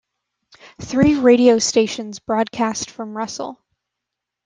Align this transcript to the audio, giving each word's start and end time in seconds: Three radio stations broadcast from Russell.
Three 0.81 1.19
radio 1.19 1.59
stations 1.59 2.17
broadcast 2.17 2.89
from 2.89 3.15
Russell. 3.15 3.61